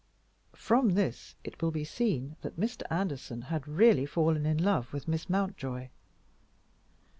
From 0.55 0.95
this 0.95 1.35
it 1.43 1.61
will 1.61 1.69
be 1.69 1.83
seen 1.83 2.35
that 2.41 2.59
Mr. 2.59 2.81
Anderson 2.89 3.39
had 3.43 3.67
really 3.67 4.07
fallen 4.07 4.47
in 4.47 4.57
love 4.57 4.91
with 4.91 5.07
Miss 5.07 5.29
Mountjoy. 5.29 5.89